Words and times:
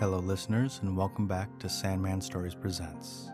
Hello, 0.00 0.20
listeners, 0.20 0.78
and 0.84 0.96
welcome 0.96 1.26
back 1.26 1.58
to 1.58 1.68
Sandman 1.68 2.20
Stories 2.20 2.54
Presents. 2.54 3.32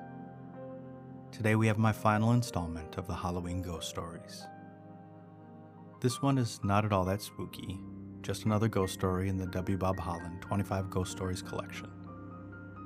Today 1.31 1.57
we 1.57 1.67
have 1.67 1.77
my 1.77 1.93
final 1.93 2.33
installment 2.33 2.97
of 2.97 3.07
the 3.07 3.13
Halloween 3.13 3.61
Ghost 3.61 3.91
Stories. 3.91 4.47
This 6.01 6.23
one 6.23 6.39
is 6.39 6.61
not 6.65 6.87
at 6.87 6.93
all 6.95 7.05
that 7.05 7.21
spooky, 7.21 7.79
just 8.23 8.47
another 8.47 8.67
ghost 8.67 8.95
story 8.95 9.29
in 9.29 9.37
the 9.37 9.45
W. 9.49 9.77
Bob 9.77 10.01
Holland 10.01 10.41
25 10.41 10.89
Ghost 10.89 11.13
Stories 11.13 11.43
collection. 11.43 11.91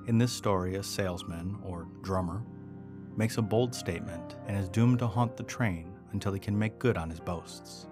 In 0.09 0.19
this 0.19 0.33
story, 0.33 0.74
a 0.74 0.83
salesman, 0.83 1.57
or 1.63 1.87
drummer, 2.02 2.43
makes 3.16 3.38
a 3.38 3.43
bold 3.43 3.73
statement 3.73 4.35
and 4.49 4.59
is 4.59 4.69
doomed 4.69 4.99
to 4.99 5.07
haunt 5.07 5.37
the 5.37 5.45
train 5.45 5.95
until 6.10 6.33
he 6.33 6.41
can 6.41 6.59
make 6.59 6.80
good 6.80 6.97
on 6.97 7.10
his 7.10 7.21
boasts. 7.21 7.87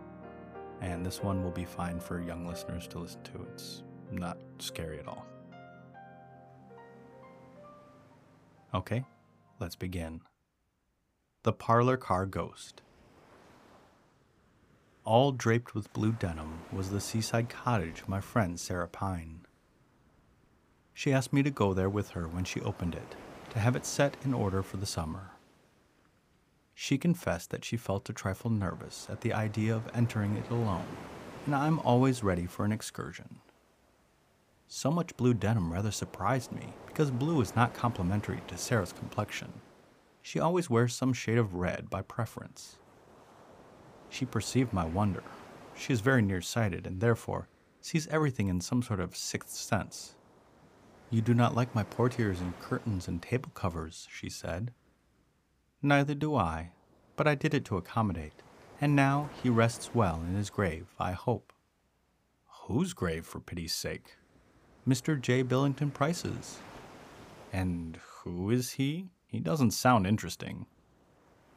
And 0.81 1.07
this 1.07 1.23
one 1.23 1.45
will 1.45 1.53
be 1.53 1.65
fine 1.65 2.01
for 2.01 2.21
young 2.21 2.45
listeners 2.45 2.89
to 2.89 2.99
listen 2.99 3.23
to. 3.23 3.47
It's 3.53 3.85
not 4.11 4.39
scary 4.59 4.99
at 4.99 5.07
all. 5.07 5.25
Okay, 8.75 9.05
let's 9.61 9.77
begin. 9.77 10.21
The 11.45 11.53
Parlor 11.53 11.97
Car 11.97 12.27
Ghost. 12.27 12.83
All 15.05 15.31
draped 15.31 15.75
with 15.75 15.93
blue 15.93 16.13
denim 16.13 16.63
was 16.73 16.91
the 16.91 17.01
seaside 17.01 17.49
cottage 17.49 18.01
of 18.01 18.09
my 18.09 18.21
friend 18.21 18.59
Sarah 18.59 18.89
Pine. 18.89 19.47
She 20.93 21.13
asked 21.13 21.33
me 21.33 21.45
to 21.45 21.51
go 21.51 21.75
there 21.75 21.89
with 21.89 22.11
her 22.11 22.27
when 22.27 22.45
she 22.45 22.61
opened 22.61 22.95
it, 22.97 23.15
to 23.51 23.61
have 23.61 23.77
it 23.77 23.87
set 23.87 24.17
in 24.25 24.35
order 24.35 24.63
for 24.63 24.79
the 24.79 24.87
summer. 24.87 25.31
She 26.75 26.99
confessed 26.99 27.51
that 27.51 27.65
she 27.65 27.77
felt 27.77 28.11
a 28.11 28.13
trifle 28.13 28.51
nervous 28.51 29.07
at 29.09 29.21
the 29.21 29.33
idea 29.33 29.77
of 29.77 29.89
entering 29.95 30.37
it 30.37 30.51
alone, 30.51 30.87
and 31.47 31.55
I'm 31.55 31.79
always 31.79 32.25
ready 32.25 32.47
for 32.47 32.65
an 32.65 32.73
excursion. 32.73 33.41
So 34.69 34.91
much 34.91 35.17
blue 35.17 35.33
denim 35.33 35.73
rather 35.73 35.91
surprised 35.91 36.51
me 36.51 36.75
because 36.87 37.11
blue 37.11 37.41
is 37.41 37.55
not 37.55 37.75
complementary 37.75 38.41
to 38.49 38.59
Sarah's 38.59 38.93
complexion. 38.93 39.53
She 40.23 40.41
always 40.41 40.69
wears 40.69 40.95
some 40.95 41.13
shade 41.13 41.39
of 41.39 41.55
red 41.55 41.89
by 41.89 42.03
preference. 42.03 42.77
She 44.09 44.25
perceived 44.25 44.73
my 44.73 44.85
wonder. 44.85 45.23
She 45.77 45.93
is 45.93 46.01
very 46.01 46.23
nearsighted 46.23 46.87
and 46.87 47.01
therefore 47.01 47.49
sees 47.81 48.09
everything 48.09 48.49
in 48.49 48.61
some 48.61 48.83
sort 48.83 48.99
of 48.99 49.17
sixth 49.17 49.51
sense. 49.51 50.17
You 51.11 51.21
do 51.21 51.35
not 51.35 51.55
like 51.55 51.75
my 51.75 51.85
portieres 51.85 52.41
and 52.41 52.59
curtains 52.59 53.07
and 53.07 53.23
table 53.23 53.51
covers, 53.55 54.09
she 54.11 54.29
said. 54.29 54.73
Neither 55.81 56.15
do 56.15 56.35
I, 56.35 56.73
but 57.15 57.29
I 57.29 57.37
did 57.37 57.55
it 57.55 57.65
to 57.67 57.77
accommodate, 57.77 58.43
and 58.81 58.97
now 58.97 59.31
he 59.41 59.49
rests 59.49 59.95
well 59.95 60.21
in 60.27 60.35
his 60.35 60.51
grave, 60.51 60.89
I 60.99 61.13
hope. 61.13 61.53
Whose 62.65 62.93
grave, 62.93 63.25
for 63.25 63.39
pity's 63.39 63.73
sake? 63.73 64.17
Mr. 64.89 65.21
J. 65.21 65.43
Billington 65.43 65.91
Price's. 65.91 66.59
And 67.53 67.99
who 68.23 68.51
is 68.51 68.73
he? 68.73 69.09
He 69.27 69.41
doesn't 69.41 69.73
sound 69.73 70.07
interesting. 70.07 70.67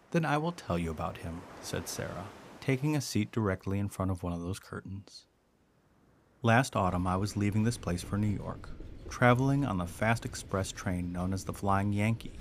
Then 0.09 0.25
I 0.25 0.37
will 0.39 0.51
tell 0.51 0.79
you 0.79 0.89
about 0.89 1.17
him, 1.17 1.41
said 1.61 1.87
Sarah, 1.87 2.25
taking 2.59 2.95
a 2.95 3.01
seat 3.01 3.31
directly 3.31 3.77
in 3.77 3.87
front 3.87 4.09
of 4.09 4.23
one 4.23 4.33
of 4.33 4.41
those 4.41 4.57
curtains. 4.57 5.27
Last 6.41 6.75
autumn, 6.75 7.05
I 7.05 7.17
was 7.17 7.37
leaving 7.37 7.63
this 7.63 7.77
place 7.77 8.01
for 8.01 8.17
New 8.17 8.35
York, 8.35 8.69
traveling 9.09 9.63
on 9.63 9.77
the 9.77 9.85
fast 9.85 10.25
express 10.25 10.71
train 10.71 11.11
known 11.11 11.31
as 11.31 11.43
the 11.43 11.53
Flying 11.53 11.93
Yankee. 11.93 12.39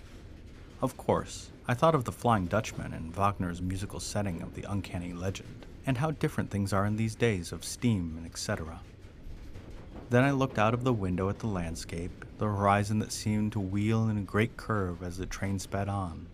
Of 0.81 0.97
course, 0.97 1.51
I 1.67 1.75
thought 1.75 1.97
of 1.97 2.05
the 2.05 2.13
Flying 2.13 2.47
Dutchman 2.47 2.95
and 2.95 3.15
Wagner's 3.15 3.61
musical 3.61 4.01
setting 4.01 4.41
of 4.41 4.55
the 4.55 4.65
uncanny 4.71 5.13
legend, 5.13 5.67
and 5.85 5.99
how 5.99 6.13
different 6.13 6.51
things 6.51 6.73
are 6.73 6.87
in 6.87 6.97
these 6.97 7.15
days 7.15 7.53
of 7.53 7.63
steam 7.63 8.15
and 8.17 8.25
etc. 8.25 8.81
Then 10.11 10.25
I 10.25 10.31
looked 10.31 10.59
out 10.59 10.73
of 10.73 10.85
the 10.85 10.93
window 10.93 11.29
at 11.29 11.41
the 11.41 11.47
landscape, 11.47 12.25
the 12.39 12.47
horizon 12.47 12.99
that 13.01 13.13
seemed 13.13 13.53
to 13.53 13.61
wheel 13.61 14.09
in 14.09 14.17
a 14.17 14.23
great 14.23 14.57
curve 14.57 15.03
as 15.03 15.19
the 15.19 15.27
train 15.27 15.59
sped 15.59 15.87
on. 15.87 16.29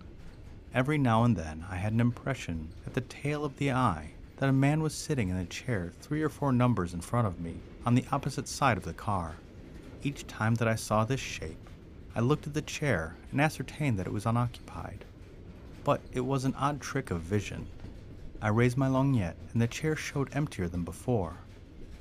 Every 0.73 0.97
now 0.97 1.25
and 1.25 1.37
then 1.37 1.65
I 1.69 1.77
had 1.77 1.93
an 1.93 2.01
impression 2.01 2.69
at 2.87 2.95
the 2.95 3.01
tail 3.01 3.45
of 3.45 3.57
the 3.57 3.73
eye 3.73 4.13
that 4.37 4.49
a 4.49 4.53
man 4.53 4.81
was 4.81 4.95
sitting 4.95 5.29
in 5.29 5.37
a 5.37 5.45
chair 5.45 5.93
three 6.01 6.23
or 6.23 6.29
four 6.29 6.53
numbers 6.53 6.95
in 6.95 7.01
front 7.01 7.27
of 7.27 7.41
me 7.41 7.57
on 7.85 7.97
the 7.97 8.05
opposite 8.13 8.47
side 8.47 8.77
of 8.77 8.85
the 8.85 8.93
car. 8.93 9.35
Each 10.05 10.25
time 10.29 10.55
that 10.57 10.69
I 10.69 10.77
saw 10.77 11.05
this 11.05 11.19
shape, 11.19 11.69
I 12.15 12.21
looked 12.21 12.47
at 12.47 12.55
the 12.55 12.63
chair 12.63 13.17
and 13.33 13.41
ascertained 13.41 13.99
that 13.99 14.07
it 14.07 14.13
was 14.13 14.27
unoccupied. 14.27 15.05
But 15.83 16.01
it 16.13 16.21
was 16.21 16.45
an 16.45 16.55
odd 16.55 16.81
trick 16.81 17.11
of 17.11 17.23
vision. 17.23 17.67
I 18.41 18.49
raised 18.49 18.77
my 18.77 18.89
lorgnette 18.89 19.35
and 19.53 19.61
the 19.61 19.67
chair 19.67 19.97
showed 19.97 20.29
emptier 20.33 20.69
than 20.69 20.85
before. 20.85 21.39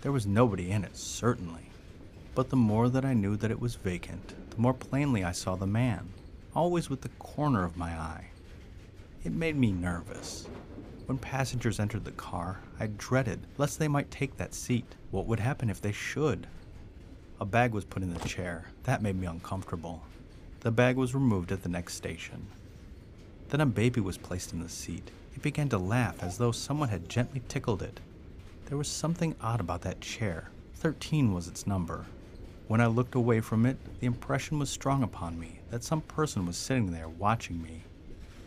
There 0.04 0.12
was 0.12 0.28
nobody 0.28 0.70
in 0.70 0.84
it, 0.84 0.98
certainly. 0.98 1.70
But 2.36 2.50
the 2.50 2.58
more 2.58 2.90
that 2.90 3.06
I 3.06 3.14
knew 3.14 3.38
that 3.38 3.52
it 3.52 3.62
was 3.62 3.76
vacant, 3.76 4.34
the 4.50 4.58
more 4.58 4.74
plainly 4.74 5.24
I 5.24 5.32
saw 5.32 5.56
the 5.56 5.66
man, 5.66 6.10
always 6.54 6.90
with 6.90 7.00
the 7.00 7.10
corner 7.20 7.64
of 7.64 7.78
my 7.78 7.92
eye. 7.92 8.26
It 9.24 9.32
made 9.32 9.56
me 9.56 9.72
nervous. 9.72 10.46
When 11.06 11.18
passengers 11.18 11.80
entered 11.80 12.04
the 12.04 12.12
car, 12.12 12.60
I 12.82 12.88
dreaded 12.88 13.48
lest 13.58 13.80
they 13.80 13.88
might 13.88 14.12
take 14.12 14.36
that 14.36 14.54
seat. 14.54 14.94
What 15.12 15.26
would 15.28 15.40
happen 15.40 15.70
if 15.70 15.80
they 15.80 15.94
should? 15.94 16.48
A 17.40 17.46
bag 17.46 17.72
was 17.72 17.86
put 17.86 18.04
in 18.04 18.14
the 18.14 18.28
chair. 18.28 18.66
That 18.84 19.02
made 19.02 19.16
me 19.16 19.28
uncomfortable. 19.28 20.02
The 20.60 20.72
bag 20.72 20.98
was 20.98 21.16
removed 21.16 21.50
at 21.54 21.64
the 21.64 21.70
next 21.70 21.94
station. 21.94 22.48
Then 23.48 23.62
a 23.62 23.66
baby 23.66 24.02
was 24.02 24.18
placed 24.18 24.52
in 24.52 24.62
the 24.62 24.68
seat. 24.68 25.12
It 25.34 25.42
began 25.42 25.70
to 25.70 25.78
laugh 25.78 26.22
as 26.22 26.40
though 26.40 26.52
someone 26.52 26.90
had 26.90 27.08
gently 27.08 27.42
tickled 27.48 27.82
it. 27.82 28.02
There 28.66 28.78
was 28.78 28.88
something 28.88 29.36
odd 29.40 29.60
about 29.60 29.82
that 29.82 30.02
chair. 30.02 30.50
Thirteen 30.74 31.34
was 31.34 31.48
its 31.48 31.68
number. 31.68 32.06
When 32.68 32.82
I 32.82 32.88
looked 32.88 33.14
away 33.14 33.40
from 33.40 33.66
it, 33.66 33.78
the 34.00 34.08
impression 34.08 34.58
was 34.58 34.70
strong 34.70 35.04
upon 35.04 35.40
me 35.40 35.60
that 35.70 35.84
some 35.84 36.02
person 36.02 36.46
was 36.46 36.58
sitting 36.58 36.92
there 36.92 37.10
watching 37.10 37.62
me. 37.62 37.84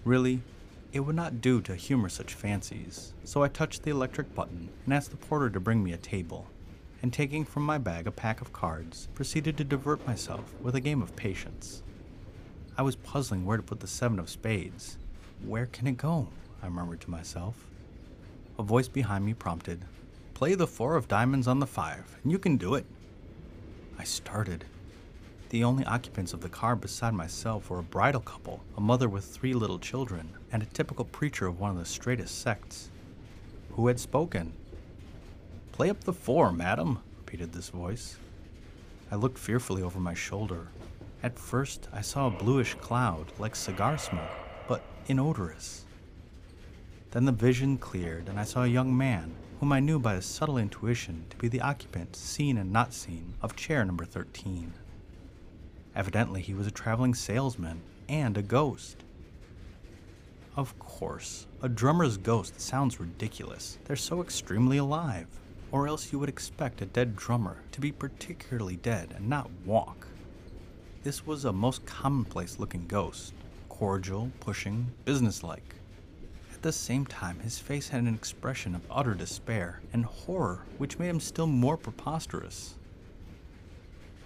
Really, 0.04 0.40
it 0.92 1.00
would 1.00 1.14
not 1.14 1.40
do 1.40 1.60
to 1.60 1.76
humor 1.76 2.08
such 2.08 2.34
fancies, 2.34 3.12
so 3.24 3.42
I 3.42 3.48
touched 3.48 3.82
the 3.82 3.90
electric 3.90 4.34
button 4.34 4.68
and 4.84 4.94
asked 4.94 5.10
the 5.10 5.16
porter 5.16 5.50
to 5.50 5.60
bring 5.60 5.84
me 5.84 5.92
a 5.92 5.98
table, 5.98 6.46
and 7.02 7.12
taking 7.12 7.44
from 7.44 7.62
my 7.62 7.78
bag 7.78 8.06
a 8.06 8.10
pack 8.10 8.40
of 8.40 8.52
cards, 8.52 9.08
proceeded 9.14 9.56
to 9.58 9.64
divert 9.64 10.04
myself 10.06 10.54
with 10.60 10.74
a 10.74 10.80
game 10.80 11.02
of 11.02 11.14
patience. 11.14 11.82
I 12.76 12.82
was 12.82 12.96
puzzling 12.96 13.44
where 13.44 13.58
to 13.58 13.62
put 13.62 13.80
the 13.80 13.86
seven 13.86 14.18
of 14.18 14.30
spades. 14.30 14.98
Where 15.44 15.66
can 15.66 15.86
it 15.86 15.98
go? 15.98 16.28
I 16.62 16.68
murmured 16.68 17.02
to 17.02 17.10
myself. 17.10 17.66
A 18.58 18.62
voice 18.62 18.88
behind 18.88 19.24
me 19.24 19.34
prompted, 19.34 19.84
Play 20.36 20.54
the 20.54 20.66
four 20.66 20.96
of 20.96 21.08
diamonds 21.08 21.48
on 21.48 21.60
the 21.60 21.66
five, 21.66 22.04
and 22.22 22.30
you 22.30 22.38
can 22.38 22.58
do 22.58 22.74
it. 22.74 22.84
I 23.98 24.04
started. 24.04 24.66
The 25.48 25.64
only 25.64 25.82
occupants 25.86 26.34
of 26.34 26.42
the 26.42 26.50
car 26.50 26.76
beside 26.76 27.14
myself 27.14 27.70
were 27.70 27.78
a 27.78 27.82
bridal 27.82 28.20
couple, 28.20 28.62
a 28.76 28.80
mother 28.82 29.08
with 29.08 29.24
three 29.24 29.54
little 29.54 29.78
children, 29.78 30.34
and 30.52 30.62
a 30.62 30.66
typical 30.66 31.06
preacher 31.06 31.46
of 31.46 31.58
one 31.58 31.70
of 31.70 31.78
the 31.78 31.86
straightest 31.86 32.42
sects. 32.42 32.90
Who 33.70 33.86
had 33.86 33.98
spoken? 33.98 34.52
Play 35.72 35.88
up 35.88 36.04
the 36.04 36.12
four, 36.12 36.52
madam, 36.52 36.98
repeated 37.16 37.54
this 37.54 37.70
voice. 37.70 38.18
I 39.10 39.14
looked 39.14 39.38
fearfully 39.38 39.80
over 39.80 39.98
my 39.98 40.12
shoulder. 40.12 40.68
At 41.22 41.38
first, 41.38 41.88
I 41.94 42.02
saw 42.02 42.26
a 42.26 42.30
bluish 42.30 42.74
cloud, 42.74 43.32
like 43.38 43.56
cigar 43.56 43.96
smoke, 43.96 44.36
but 44.68 44.82
inodorous. 45.06 45.86
Then 47.10 47.24
the 47.24 47.32
vision 47.32 47.78
cleared, 47.78 48.28
and 48.28 48.38
I 48.38 48.44
saw 48.44 48.64
a 48.64 48.68
young 48.68 48.96
man, 48.96 49.34
whom 49.60 49.72
I 49.72 49.80
knew 49.80 49.98
by 49.98 50.14
a 50.14 50.22
subtle 50.22 50.58
intuition 50.58 51.24
to 51.30 51.36
be 51.36 51.48
the 51.48 51.60
occupant, 51.60 52.16
seen 52.16 52.58
and 52.58 52.72
not 52.72 52.92
seen, 52.92 53.34
of 53.40 53.56
chair 53.56 53.84
number 53.84 54.04
13. 54.04 54.72
Evidently, 55.94 56.42
he 56.42 56.54
was 56.54 56.66
a 56.66 56.70
traveling 56.70 57.14
salesman 57.14 57.80
and 58.08 58.36
a 58.36 58.42
ghost. 58.42 59.02
Of 60.56 60.78
course, 60.78 61.46
a 61.62 61.68
drummer's 61.68 62.16
ghost 62.16 62.60
sounds 62.60 63.00
ridiculous. 63.00 63.78
They're 63.84 63.96
so 63.96 64.20
extremely 64.20 64.78
alive. 64.78 65.26
Or 65.72 65.88
else 65.88 66.12
you 66.12 66.18
would 66.18 66.28
expect 66.28 66.80
a 66.80 66.86
dead 66.86 67.16
drummer 67.16 67.62
to 67.72 67.80
be 67.80 67.92
particularly 67.92 68.76
dead 68.76 69.12
and 69.16 69.28
not 69.28 69.50
walk. 69.64 70.06
This 71.02 71.26
was 71.26 71.44
a 71.44 71.52
most 71.52 71.84
commonplace 71.86 72.58
looking 72.58 72.86
ghost 72.86 73.32
cordial, 73.68 74.30
pushing, 74.40 74.86
businesslike. 75.04 75.74
At 76.56 76.62
the 76.62 76.72
same 76.72 77.04
time, 77.04 77.40
his 77.40 77.58
face 77.58 77.88
had 77.90 78.00
an 78.00 78.14
expression 78.14 78.74
of 78.74 78.90
utter 78.90 79.12
despair 79.12 79.82
and 79.92 80.06
horror 80.06 80.64
which 80.78 80.98
made 80.98 81.10
him 81.10 81.20
still 81.20 81.46
more 81.46 81.76
preposterous. 81.76 82.76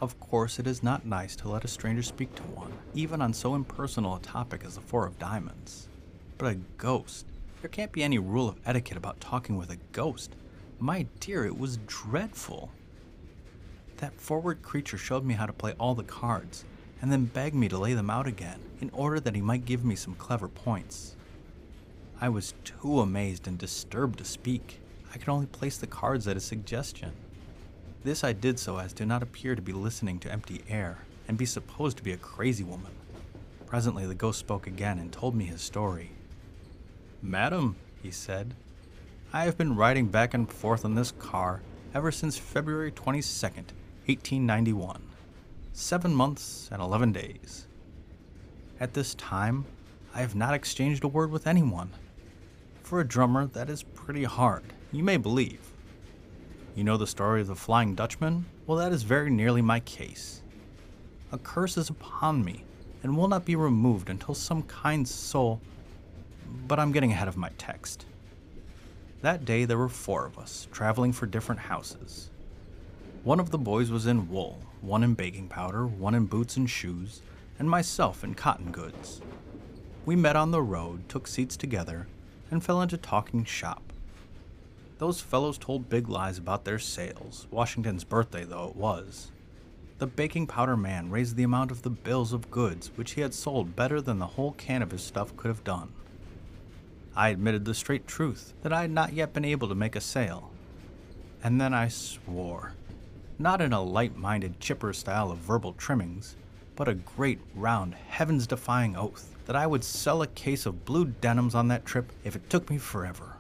Of 0.01 0.19
course, 0.21 0.61
it 0.61 0.67
is 0.69 0.81
not 0.81 1.05
nice 1.05 1.35
to 1.37 1.49
let 1.49 1.65
a 1.65 1.69
stranger 1.69 2.05
speak 2.05 2.33
to 2.37 2.43
one, 2.45 2.73
even 2.95 3.21
on 3.21 3.35
so 3.35 3.57
impersonal 3.57 4.15
a 4.15 4.21
topic 4.21 4.63
as 4.65 4.77
the 4.77 4.81
Four 4.81 5.07
of 5.07 5.19
Diamonds. 5.19 5.89
But 6.39 6.53
a 6.53 6.59
ghost. 6.79 7.27
There 7.63 7.69
can't 7.69 7.93
be 7.93 8.05
any 8.05 8.21
rule 8.21 8.49
of 8.49 8.61
etiquette 8.65 8.97
about 8.97 9.21
talking 9.21 9.57
with 9.57 9.71
a 9.71 9.79
ghost. 9.91 10.37
My 10.79 11.07
dear, 11.19 11.45
it 11.45 11.59
was 11.59 11.81
dreadful. 11.89 12.71
That 13.97 14.19
forward 14.21 14.63
creature 14.63 14.99
showed 14.99 15.25
me 15.25 15.35
how 15.35 15.47
to 15.47 15.53
play 15.53 15.75
all 15.81 15.97
the 15.97 16.05
cards, 16.05 16.65
and 17.03 17.11
then 17.11 17.25
begged 17.25 17.57
me 17.57 17.69
to 17.69 17.77
lay 17.77 17.95
them 17.95 18.09
out 18.09 18.29
again, 18.29 18.61
in 18.81 18.89
order 18.91 19.19
that 19.19 19.35
he 19.35 19.43
might 19.43 19.65
give 19.65 19.85
me 19.85 19.97
some 19.97 20.15
clever 20.15 20.47
points. 20.47 21.17
I 22.23 22.29
was 22.29 22.53
too 22.65 23.01
amazed 23.01 23.49
and 23.49 23.57
disturbed 23.57 24.19
to 24.19 24.27
speak. 24.27 24.79
I 25.15 25.17
could 25.17 25.31
only 25.31 25.47
place 25.47 25.79
the 25.79 25.87
cards 25.87 26.29
at 26.29 26.37
a 26.37 26.41
suggestion. 26.41 27.13
This 28.05 28.23
I 28.23 28.35
did 28.35 28.59
so 28.59 28.77
as 28.77 28.93
to 28.95 29.07
not 29.07 29.23
appear 29.23 29.55
to 29.55 29.63
be 29.63 29.73
listening 29.73 30.19
to 30.21 30.31
empty 30.31 30.61
air 30.69 30.99
and 31.27 31.39
be 31.39 31.47
supposed 31.47 31.97
to 31.97 32.03
be 32.03 32.13
a 32.13 32.19
crazy 32.19 32.63
woman. 32.63 32.93
Presently, 33.67 34.05
the 34.05 34.15
ghost 34.15 34.39
spoke 34.39 34.67
again 34.67 34.99
and 34.99 35.11
told 35.11 35.35
me 35.35 35.47
his 35.47 35.63
story. 35.63 36.11
Madam, 37.23 37.77
he 38.03 38.11
said, 38.11 38.55
I 39.33 39.45
have 39.45 39.57
been 39.57 39.77
riding 39.77 40.09
back 40.09 40.35
and 40.35 40.51
forth 40.51 40.85
in 40.85 40.97
this 40.97 41.13
car 41.13 41.63
ever 41.95 42.13
since 42.13 42.37
February 42.37 42.93
22nd, 42.93 43.73
1891. 44.05 45.03
Seven 45.73 46.15
months 46.15 46.69
and 46.71 46.83
11 46.83 47.13
days. 47.13 47.67
At 48.79 48.93
this 48.93 49.15
time, 49.15 49.65
I 50.15 50.21
have 50.21 50.35
not 50.35 50.53
exchanged 50.53 51.03
a 51.05 51.09
word 51.09 51.31
with 51.31 51.47
anyone. 51.47 51.93
For 52.91 52.99
a 52.99 53.07
drummer, 53.07 53.47
that 53.47 53.71
is 53.71 53.85
pretty 53.85 54.25
hard, 54.25 54.65
you 54.91 55.05
may 55.05 55.17
believe. 55.17 55.61
You 56.75 56.83
know 56.83 56.97
the 56.97 57.07
story 57.07 57.41
of 57.41 57.47
the 57.47 57.55
Flying 57.55 57.95
Dutchman? 57.95 58.47
Well, 58.67 58.79
that 58.79 58.91
is 58.91 59.05
very 59.05 59.31
nearly 59.31 59.63
my 59.63 59.79
case. 59.79 60.43
A 61.31 61.39
curse 61.39 61.77
is 61.77 61.89
upon 61.89 62.45
me 62.45 62.65
and 63.05 63.17
will 63.17 63.29
not 63.29 63.45
be 63.45 63.55
removed 63.55 64.11
until 64.11 64.35
some 64.35 64.65
kind 64.65 65.07
soul. 65.07 65.61
But 66.67 66.81
I'm 66.81 66.91
getting 66.91 67.13
ahead 67.13 67.29
of 67.29 67.37
my 67.37 67.51
text. 67.59 68.07
That 69.23 69.45
day 69.45 69.67
there 69.67 69.79
were 69.79 69.89
four 69.89 70.27
of 70.27 70.37
us, 70.37 70.67
traveling 70.73 71.13
for 71.13 71.27
different 71.27 71.61
houses. 71.61 72.29
One 73.23 73.39
of 73.39 73.51
the 73.51 73.59
boys 73.59 73.93
was 73.93 74.09
in 74.09 74.29
wool, 74.29 74.59
one 74.81 75.05
in 75.05 75.15
baking 75.15 75.47
powder, 75.47 75.87
one 75.87 76.17
in 76.17 76.27
boots 76.27 76.57
and 76.57 76.69
shoes, 76.69 77.23
and 77.57 77.71
myself 77.71 78.25
in 78.25 78.35
cotton 78.35 78.73
goods. 78.73 79.21
We 80.05 80.17
met 80.17 80.35
on 80.35 80.51
the 80.51 80.61
road, 80.61 81.09
took 81.09 81.29
seats 81.29 81.57
together, 81.57 82.09
and 82.51 82.65
fell 82.65 82.83
into 82.83 82.97
talking 82.97 83.45
shop. 83.45 83.93
Those 84.99 85.21
fellows 85.21 85.57
told 85.57 85.89
big 85.89 86.09
lies 86.09 86.39
about 86.39 86.65
their 86.65 86.79
sales, 86.79 87.47
Washington's 87.51 88.05
birthday 88.05 88.45
though 88.45 88.69
it 88.69 88.77
was. 88.77 89.33
The 89.99 90.07
baking 90.07 90.47
powder 90.47 90.77
man 90.77 91.11
raised 91.11 91.37
the 91.37 91.43
amount 91.43 91.71
of 91.71 91.83
the 91.83 91.91
bills 91.91 92.33
of 92.33 92.51
goods 92.51 92.91
which 92.97 93.13
he 93.13 93.21
had 93.21 93.35
sold 93.35 93.77
better 93.77 94.01
than 94.01 94.19
the 94.19 94.27
whole 94.27 94.53
can 94.53 94.83
of 94.83 94.91
his 94.91 95.03
stuff 95.03 95.37
could 95.37 95.49
have 95.49 95.65
done. 95.65 95.93
I 97.15 97.31
admitted 97.31 97.65
the 97.65 97.75
straight 97.75 98.07
truth 98.07 98.55
that 98.63 98.73
I 98.73 98.83
had 98.83 98.91
not 98.91 99.13
yet 99.13 99.33
been 99.33 99.45
able 99.45 99.69
to 99.69 99.75
make 99.75 99.97
a 99.97 100.01
sale. 100.01 100.51
And 101.43 101.61
then 101.61 101.75
I 101.75 101.89
swore, 101.89 102.75
not 103.39 103.61
in 103.61 103.73
a 103.73 103.83
light 103.83 104.17
minded, 104.17 104.61
chipper 104.61 104.93
style 104.93 105.31
of 105.31 105.39
verbal 105.39 105.73
trimmings, 105.73 106.37
but 106.77 106.89
a 106.89 106.95
great, 106.95 107.41
round, 107.55 107.95
heavens 107.95 108.47
defying 108.47 108.97
oath 108.97 109.35
that 109.51 109.57
I 109.57 109.67
would 109.67 109.83
sell 109.83 110.23
a 110.23 110.29
case 110.29 110.65
of 110.65 110.85
blue 110.85 111.07
denims 111.07 111.57
on 111.57 111.67
that 111.67 111.85
trip 111.85 112.13
if 112.23 112.37
it 112.37 112.49
took 112.49 112.71
me 112.71 112.79
forever. 112.79 113.35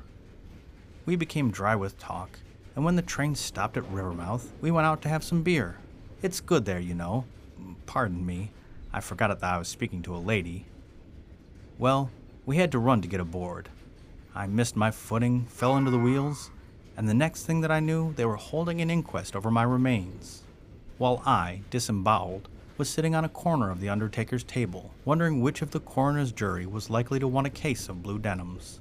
We 1.06 1.14
became 1.14 1.52
dry 1.52 1.76
with 1.76 2.00
talk, 2.00 2.40
and 2.74 2.84
when 2.84 2.96
the 2.96 3.00
train 3.00 3.36
stopped 3.36 3.76
at 3.76 3.88
Rivermouth, 3.92 4.50
we 4.60 4.72
went 4.72 4.88
out 4.88 5.02
to 5.02 5.08
have 5.08 5.22
some 5.22 5.44
beer. 5.44 5.76
It's 6.20 6.40
good 6.40 6.64
there, 6.64 6.80
you 6.80 6.96
know. 6.96 7.26
Pardon 7.86 8.26
me, 8.26 8.50
I 8.92 8.98
forgot 8.98 9.28
that 9.28 9.54
I 9.54 9.56
was 9.56 9.68
speaking 9.68 10.02
to 10.02 10.16
a 10.16 10.18
lady. 10.18 10.64
Well, 11.78 12.10
we 12.44 12.56
had 12.56 12.72
to 12.72 12.80
run 12.80 13.02
to 13.02 13.08
get 13.08 13.20
aboard. 13.20 13.68
I 14.34 14.48
missed 14.48 14.74
my 14.74 14.90
footing, 14.90 15.44
fell 15.44 15.76
into 15.76 15.92
the 15.92 15.98
wheels, 15.98 16.50
and 16.96 17.08
the 17.08 17.14
next 17.14 17.44
thing 17.44 17.60
that 17.60 17.70
I 17.70 17.78
knew, 17.78 18.14
they 18.14 18.24
were 18.24 18.34
holding 18.34 18.80
an 18.80 18.90
inquest 18.90 19.36
over 19.36 19.48
my 19.48 19.62
remains. 19.62 20.42
While 20.98 21.22
I, 21.24 21.60
disemboweled, 21.70 22.48
was 22.80 22.88
sitting 22.88 23.14
on 23.14 23.26
a 23.26 23.28
corner 23.28 23.70
of 23.70 23.78
the 23.78 23.90
undertaker's 23.90 24.42
table, 24.42 24.90
wondering 25.04 25.42
which 25.42 25.60
of 25.60 25.70
the 25.70 25.80
coroner's 25.80 26.32
jury 26.32 26.64
was 26.64 26.88
likely 26.88 27.18
to 27.18 27.28
want 27.28 27.46
a 27.46 27.50
case 27.50 27.90
of 27.90 28.02
blue 28.02 28.18
denims. 28.18 28.80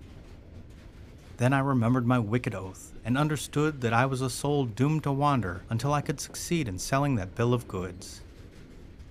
Then 1.36 1.52
I 1.52 1.60
remembered 1.60 2.08
my 2.08 2.18
wicked 2.18 2.56
oath, 2.56 2.94
and 3.04 3.18
understood 3.18 3.82
that 3.82 3.92
I 3.92 4.06
was 4.06 4.22
a 4.22 4.30
soul 4.30 4.64
doomed 4.64 5.04
to 5.04 5.12
wander 5.12 5.64
until 5.70 5.94
I 5.94 6.00
could 6.00 6.22
succeed 6.22 6.70
in 6.70 6.80
selling 6.80 7.16
that 7.16 7.36
bill 7.36 7.54
of 7.54 7.68
goods. 7.68 8.22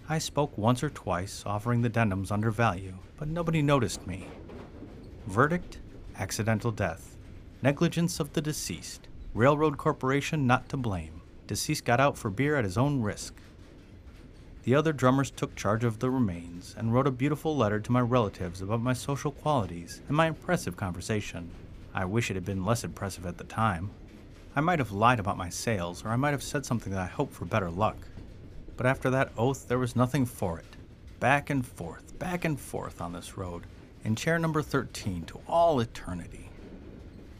I 0.08 0.18
spoke 0.18 0.56
once 0.56 0.82
or 0.82 0.88
twice, 0.88 1.42
offering 1.44 1.82
the 1.82 1.90
denims 1.90 2.30
under 2.30 2.50
value, 2.50 2.94
but 3.18 3.28
nobody 3.28 3.60
noticed 3.60 4.06
me. 4.06 4.26
Verdict 5.26 5.80
accidental 6.16 6.70
death, 6.70 7.14
negligence 7.60 8.20
of 8.20 8.32
the 8.32 8.40
deceased, 8.40 9.06
railroad 9.34 9.76
corporation 9.76 10.46
not 10.46 10.66
to 10.70 10.78
blame. 10.78 11.20
Deceased 11.46 11.84
got 11.84 12.00
out 12.00 12.16
for 12.16 12.30
beer 12.30 12.56
at 12.56 12.64
his 12.64 12.78
own 12.78 13.02
risk. 13.02 13.34
The 14.68 14.74
other 14.74 14.92
drummers 14.92 15.30
took 15.30 15.56
charge 15.56 15.82
of 15.82 15.98
the 15.98 16.10
remains 16.10 16.74
and 16.76 16.92
wrote 16.92 17.06
a 17.06 17.10
beautiful 17.10 17.56
letter 17.56 17.80
to 17.80 17.90
my 17.90 18.02
relatives 18.02 18.60
about 18.60 18.82
my 18.82 18.92
social 18.92 19.32
qualities 19.32 20.02
and 20.08 20.14
my 20.14 20.26
impressive 20.26 20.76
conversation. 20.76 21.50
I 21.94 22.04
wish 22.04 22.30
it 22.30 22.34
had 22.34 22.44
been 22.44 22.66
less 22.66 22.84
impressive 22.84 23.24
at 23.24 23.38
the 23.38 23.44
time. 23.44 23.88
I 24.54 24.60
might 24.60 24.78
have 24.78 24.92
lied 24.92 25.20
about 25.20 25.38
my 25.38 25.48
sales, 25.48 26.04
or 26.04 26.10
I 26.10 26.16
might 26.16 26.32
have 26.32 26.42
said 26.42 26.66
something 26.66 26.92
that 26.92 27.00
I 27.00 27.06
hoped 27.06 27.32
for 27.32 27.46
better 27.46 27.70
luck. 27.70 27.96
But 28.76 28.84
after 28.84 29.08
that 29.08 29.32
oath, 29.38 29.68
there 29.68 29.78
was 29.78 29.96
nothing 29.96 30.26
for 30.26 30.58
it. 30.58 30.76
Back 31.18 31.48
and 31.48 31.64
forth, 31.64 32.18
back 32.18 32.44
and 32.44 32.60
forth 32.60 33.00
on 33.00 33.14
this 33.14 33.38
road, 33.38 33.62
in 34.04 34.16
chair 34.16 34.38
number 34.38 34.60
13 34.60 35.24
to 35.28 35.40
all 35.48 35.80
eternity. 35.80 36.50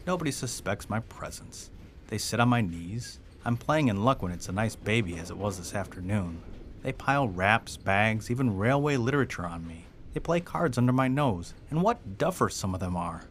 Nobody 0.07 0.31
suspects 0.31 0.89
my 0.89 1.01
presence. 1.01 1.69
They 2.07 2.17
sit 2.17 2.39
on 2.39 2.49
my 2.49 2.61
knees. 2.61 3.19
I'm 3.45 3.55
playing 3.55 3.87
in 3.87 4.03
luck 4.03 4.23
when 4.23 4.31
it's 4.31 4.49
a 4.49 4.51
nice 4.51 4.75
baby, 4.75 5.15
as 5.19 5.29
it 5.29 5.37
was 5.37 5.59
this 5.59 5.75
afternoon. 5.75 6.41
They 6.81 6.91
pile 6.91 7.27
wraps, 7.27 7.77
bags, 7.77 8.31
even 8.31 8.57
railway 8.57 8.97
literature 8.97 9.45
on 9.45 9.67
me. 9.67 9.85
They 10.13 10.19
play 10.19 10.39
cards 10.39 10.77
under 10.77 10.93
my 10.93 11.07
nose, 11.07 11.53
and 11.69 11.81
what 11.81 12.17
duffers 12.17 12.53
some 12.53 12.73
of 12.73 12.79
them 12.79 12.95
are. 12.95 13.23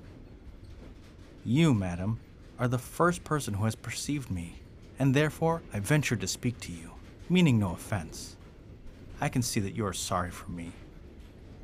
You, 1.44 1.74
madam, 1.74 2.20
are 2.58 2.68
the 2.68 2.78
first 2.78 3.24
person 3.24 3.54
who 3.54 3.64
has 3.64 3.74
perceived 3.74 4.30
me, 4.30 4.60
and 4.98 5.14
therefore 5.14 5.62
I 5.72 5.80
venture 5.80 6.16
to 6.16 6.26
speak 6.26 6.60
to 6.60 6.72
you, 6.72 6.92
meaning 7.28 7.58
no 7.58 7.72
offense. 7.72 8.36
I 9.20 9.28
can 9.28 9.42
see 9.42 9.60
that 9.60 9.74
you 9.74 9.86
are 9.86 9.92
sorry 9.92 10.30
for 10.30 10.50
me. 10.50 10.72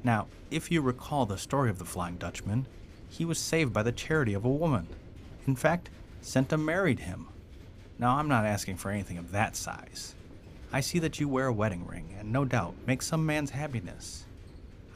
Now, 0.03 0.27
if 0.51 0.71
you 0.71 0.81
recall 0.81 1.27
the 1.27 1.39
story 1.39 1.71
of 1.71 1.79
the 1.79 1.85
Flying 1.85 2.17
Dutchman, 2.17 2.67
he 3.09 3.25
was 3.25 3.39
saved 3.39 3.73
by 3.73 3.83
the 3.83 3.93
charity 3.93 4.35
of 4.35 4.45
a 4.45 4.51
woman. 4.51 4.89
In 5.47 5.55
fact, 5.55 5.91
Senta 6.21 6.57
married 6.57 7.01
him. 7.01 7.29
Now, 7.99 8.17
I'm 8.17 8.29
not 8.29 8.45
asking 8.45 8.79
for 8.79 8.91
anything 8.91 9.19
of 9.19 9.31
that 9.33 9.55
size. 9.55 10.15
I 10.75 10.81
see 10.81 10.99
that 10.99 11.21
you 11.21 11.29
wear 11.29 11.47
a 11.47 11.53
wedding 11.53 11.87
ring, 11.87 12.17
and 12.19 12.33
no 12.33 12.45
doubt 12.45 12.75
make 12.85 13.01
some 13.01 13.25
man's 13.25 13.51
happiness. 13.51 14.25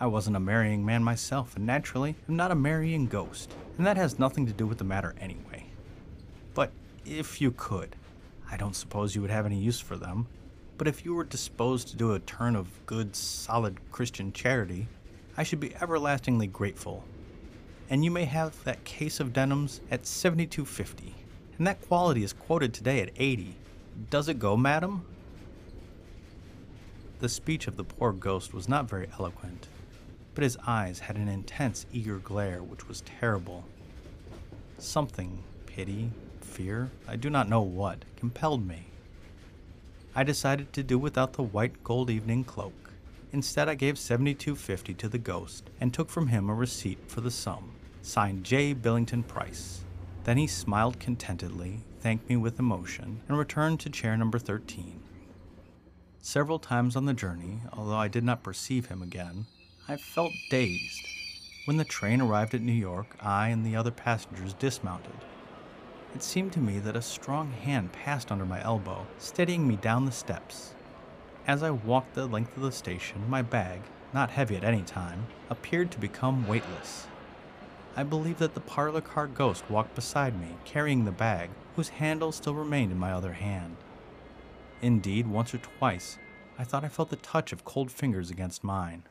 I 0.00 0.08
wasn't 0.08 0.34
a 0.34 0.40
marrying 0.40 0.84
man 0.84 1.04
myself, 1.04 1.54
and 1.54 1.64
naturally 1.64 2.16
am 2.28 2.34
not 2.34 2.50
a 2.50 2.56
marrying 2.56 3.06
ghost, 3.06 3.54
and 3.76 3.86
that 3.86 3.96
has 3.96 4.18
nothing 4.18 4.44
to 4.46 4.52
do 4.52 4.66
with 4.66 4.78
the 4.78 4.84
matter 4.84 5.14
anyway. 5.20 5.66
But 6.52 6.72
if 7.06 7.40
you 7.40 7.52
could, 7.52 7.94
I 8.50 8.56
don't 8.56 8.74
suppose 8.74 9.14
you 9.14 9.20
would 9.20 9.30
have 9.30 9.46
any 9.46 9.60
use 9.60 9.78
for 9.78 9.96
them, 9.96 10.26
but 10.78 10.88
if 10.88 11.04
you 11.04 11.14
were 11.14 11.22
disposed 11.22 11.86
to 11.88 11.96
do 11.96 12.12
a 12.12 12.18
turn 12.18 12.56
of 12.56 12.84
good, 12.84 13.14
solid 13.14 13.78
Christian 13.92 14.32
charity, 14.32 14.88
I 15.36 15.44
should 15.44 15.60
be 15.60 15.76
everlastingly 15.76 16.48
grateful. 16.48 17.04
And 17.88 18.04
you 18.04 18.10
may 18.10 18.24
have 18.24 18.64
that 18.64 18.82
case 18.82 19.20
of 19.20 19.32
denims 19.32 19.80
at 19.92 20.02
72.50, 20.02 21.12
and 21.56 21.66
that 21.68 21.86
quality 21.86 22.24
is 22.24 22.32
quoted 22.32 22.74
today 22.74 23.00
at 23.00 23.12
80. 23.16 23.54
Does 24.10 24.28
it 24.28 24.40
go, 24.40 24.56
madam? 24.56 25.04
The 27.20 27.28
speech 27.28 27.66
of 27.66 27.76
the 27.76 27.82
poor 27.82 28.12
ghost 28.12 28.54
was 28.54 28.68
not 28.68 28.88
very 28.88 29.08
eloquent, 29.18 29.66
but 30.34 30.44
his 30.44 30.56
eyes 30.68 31.00
had 31.00 31.16
an 31.16 31.26
intense, 31.26 31.84
eager 31.92 32.18
glare 32.18 32.62
which 32.62 32.86
was 32.86 33.00
terrible. 33.00 33.64
Something, 34.78 35.42
pity, 35.66 36.12
fear, 36.40 36.92
I 37.08 37.16
do 37.16 37.28
not 37.28 37.48
know 37.48 37.60
what, 37.60 38.04
compelled 38.16 38.64
me. 38.64 38.86
I 40.14 40.22
decided 40.22 40.72
to 40.74 40.84
do 40.84 40.96
without 40.96 41.32
the 41.32 41.42
white 41.42 41.82
gold 41.82 42.08
evening 42.08 42.44
cloak. 42.44 42.92
Instead, 43.32 43.68
I 43.68 43.74
gave 43.74 43.96
72.50 43.96 44.96
to 44.96 45.08
the 45.08 45.18
ghost 45.18 45.70
and 45.80 45.92
took 45.92 46.10
from 46.10 46.28
him 46.28 46.48
a 46.48 46.54
receipt 46.54 46.98
for 47.08 47.20
the 47.20 47.32
sum, 47.32 47.72
signed 48.00 48.44
J. 48.44 48.74
Billington 48.74 49.24
Price. 49.24 49.80
Then 50.22 50.36
he 50.36 50.46
smiled 50.46 51.00
contentedly, 51.00 51.80
thanked 52.00 52.28
me 52.28 52.36
with 52.36 52.60
emotion, 52.60 53.22
and 53.28 53.36
returned 53.36 53.80
to 53.80 53.90
chair 53.90 54.16
number 54.16 54.38
13. 54.38 55.00
Several 56.28 56.58
times 56.58 56.94
on 56.94 57.06
the 57.06 57.14
journey, 57.14 57.62
although 57.72 57.96
I 57.96 58.08
did 58.08 58.22
not 58.22 58.42
perceive 58.42 58.88
him 58.88 59.00
again, 59.00 59.46
I 59.88 59.96
felt 59.96 60.34
dazed. 60.50 61.06
When 61.64 61.78
the 61.78 61.86
train 61.86 62.20
arrived 62.20 62.54
at 62.54 62.60
New 62.60 62.70
York, 62.70 63.16
I 63.18 63.48
and 63.48 63.64
the 63.64 63.74
other 63.74 63.90
passengers 63.90 64.52
dismounted. 64.52 65.24
It 66.14 66.22
seemed 66.22 66.52
to 66.52 66.60
me 66.60 66.80
that 66.80 66.96
a 66.96 67.00
strong 67.00 67.52
hand 67.52 67.94
passed 67.94 68.30
under 68.30 68.44
my 68.44 68.62
elbow, 68.62 69.06
steadying 69.16 69.66
me 69.66 69.76
down 69.76 70.04
the 70.04 70.12
steps. 70.12 70.74
As 71.46 71.62
I 71.62 71.70
walked 71.70 72.12
the 72.12 72.26
length 72.26 72.54
of 72.58 72.62
the 72.62 72.72
station, 72.72 73.24
my 73.30 73.40
bag, 73.40 73.80
not 74.12 74.28
heavy 74.28 74.54
at 74.54 74.64
any 74.64 74.82
time, 74.82 75.28
appeared 75.48 75.90
to 75.92 75.98
become 75.98 76.46
weightless. 76.46 77.06
I 77.96 78.02
believe 78.02 78.36
that 78.40 78.52
the 78.52 78.60
parlor 78.60 79.00
car 79.00 79.28
ghost 79.28 79.64
walked 79.70 79.94
beside 79.94 80.38
me, 80.38 80.56
carrying 80.66 81.06
the 81.06 81.10
bag, 81.10 81.48
whose 81.74 81.88
handle 81.88 82.32
still 82.32 82.54
remained 82.54 82.92
in 82.92 82.98
my 82.98 83.12
other 83.12 83.32
hand. 83.32 83.76
Indeed, 84.80 85.26
once 85.26 85.54
or 85.54 85.58
twice, 85.58 86.18
I 86.58 86.64
thought 86.64 86.84
I 86.84 86.88
felt 86.88 87.10
the 87.10 87.16
touch 87.16 87.52
of 87.52 87.64
cold 87.64 87.90
fingers 87.90 88.30
against 88.30 88.62
mine. 88.62 89.02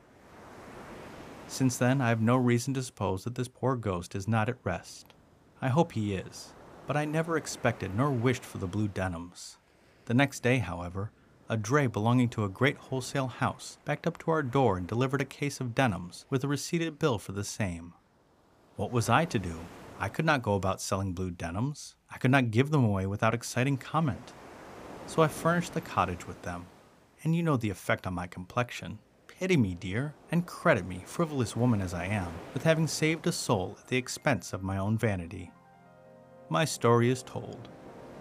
Since 1.47 1.77
then, 1.77 2.01
I 2.01 2.09
have 2.09 2.21
no 2.21 2.35
reason 2.35 2.73
to 2.73 2.83
suppose 2.83 3.23
that 3.23 3.35
this 3.35 3.47
poor 3.47 3.75
ghost 3.75 4.15
is 4.15 4.27
not 4.27 4.49
at 4.49 4.57
rest. 4.63 5.13
I 5.61 5.69
hope 5.69 5.93
he 5.93 6.13
is, 6.13 6.53
but 6.85 6.97
I 6.97 7.05
never 7.05 7.37
expected 7.37 7.95
nor 7.95 8.11
wished 8.11 8.43
for 8.43 8.57
the 8.57 8.67
blue 8.67 8.87
denims. 8.87 9.57
The 10.05 10.13
next 10.13 10.41
day, 10.41 10.59
however, 10.59 11.11
a 11.49 11.55
dray 11.57 11.87
belonging 11.87 12.29
to 12.29 12.43
a 12.43 12.49
great 12.49 12.77
wholesale 12.77 13.27
house 13.27 13.77
backed 13.85 14.05
up 14.05 14.17
to 14.19 14.31
our 14.31 14.43
door 14.43 14.77
and 14.77 14.85
delivered 14.85 15.21
a 15.21 15.25
case 15.25 15.61
of 15.61 15.73
denims 15.73 16.25
with 16.29 16.43
a 16.43 16.47
receipted 16.47 16.99
bill 16.99 17.17
for 17.17 17.31
the 17.31 17.43
same. 17.43 17.93
What 18.75 18.91
was 18.91 19.09
I 19.09 19.25
to 19.25 19.39
do? 19.39 19.57
I 19.99 20.09
could 20.09 20.25
not 20.25 20.43
go 20.43 20.55
about 20.55 20.81
selling 20.81 21.13
blue 21.13 21.31
denims. 21.31 21.95
I 22.11 22.17
could 22.17 22.31
not 22.31 22.51
give 22.51 22.69
them 22.69 22.83
away 22.83 23.05
without 23.05 23.33
exciting 23.33 23.77
comment. 23.77 24.33
So 25.07 25.23
I 25.23 25.27
furnished 25.27 25.73
the 25.73 25.81
cottage 25.81 26.27
with 26.27 26.41
them. 26.43 26.67
And 27.23 27.35
you 27.35 27.41
know 27.41 27.57
the 27.57 27.69
effect 27.69 28.05
on 28.05 28.13
my 28.13 28.27
complexion. 28.27 28.99
Pity 29.27 29.57
me, 29.57 29.75
dear, 29.75 30.13
and 30.31 30.45
credit 30.45 30.85
me, 30.85 31.03
frivolous 31.05 31.55
woman 31.55 31.81
as 31.81 31.93
I 31.93 32.05
am, 32.05 32.31
with 32.53 32.63
having 32.63 32.87
saved 32.87 33.25
a 33.27 33.31
soul 33.31 33.77
at 33.79 33.87
the 33.87 33.97
expense 33.97 34.53
of 34.53 34.63
my 34.63 34.77
own 34.77 34.97
vanity. 34.97 35.51
My 36.49 36.65
story 36.65 37.09
is 37.09 37.23
told. 37.23 37.69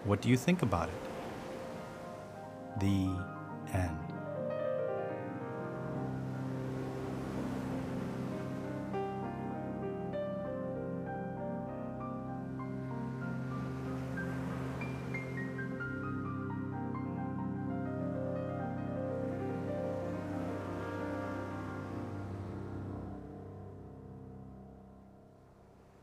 What 0.04 0.22
do 0.22 0.28
you 0.28 0.36
think 0.36 0.62
about 0.62 0.88
it? 0.88 2.80
The 2.80 3.10
end. 3.72 4.15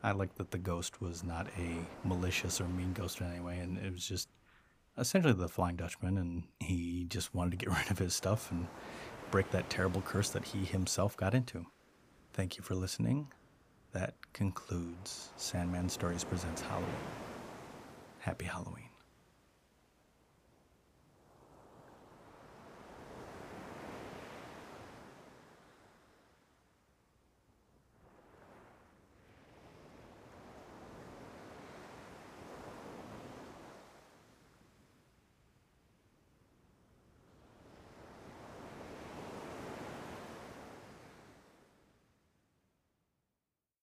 I 0.04 0.12
like 0.12 0.34
that 0.34 0.50
the 0.50 0.58
ghost 0.58 1.00
was 1.00 1.24
not 1.24 1.48
a 1.58 1.78
malicious 2.06 2.60
or 2.60 2.68
mean 2.68 2.92
ghost 2.92 3.22
in 3.22 3.26
any 3.26 3.40
way, 3.40 3.58
and 3.58 3.78
it 3.78 3.90
was 3.90 4.06
just 4.06 4.28
essentially 4.98 5.32
the 5.32 5.48
Flying 5.48 5.76
Dutchman, 5.76 6.18
and 6.18 6.44
he 6.60 7.06
just 7.08 7.34
wanted 7.34 7.52
to 7.52 7.56
get 7.56 7.74
rid 7.78 7.90
of 7.90 7.98
his 7.98 8.14
stuff 8.14 8.50
and 8.50 8.68
break 9.30 9.50
that 9.52 9.70
terrible 9.70 10.02
curse 10.02 10.28
that 10.28 10.44
he 10.44 10.66
himself 10.66 11.16
got 11.16 11.32
into. 11.32 11.64
Thank 12.34 12.58
you 12.58 12.62
for 12.62 12.74
listening. 12.74 13.32
That 13.92 14.14
concludes 14.34 15.30
Sandman 15.36 15.88
Stories 15.88 16.22
Presents 16.22 16.60
Halloween. 16.60 16.90
Happy 18.18 18.44
Halloween. 18.44 18.83